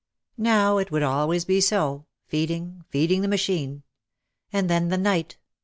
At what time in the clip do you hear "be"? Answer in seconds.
1.45-1.61